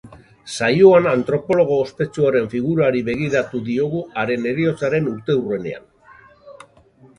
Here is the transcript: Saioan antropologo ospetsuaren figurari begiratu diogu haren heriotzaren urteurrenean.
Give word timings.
Saioan 0.53 1.09
antropologo 1.11 1.77
ospetsuaren 1.81 2.49
figurari 2.55 3.03
begiratu 3.11 3.63
diogu 3.69 4.03
haren 4.23 4.51
heriotzaren 4.55 5.13
urteurrenean. 5.15 5.89